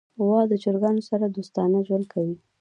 [0.23, 2.35] غوا د چرګانو سره دوستانه ژوند کوي.